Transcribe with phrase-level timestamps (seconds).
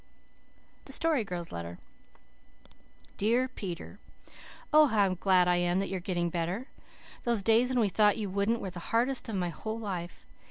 [0.85, 1.77] THE STORY GIRL'S LETTER
[3.17, 3.99] "DEAR PETER:
[4.73, 6.69] Oh, how glad I am that you are getting better!
[7.21, 10.25] Those days when we thought you wouldn't were the hardest of my whole life.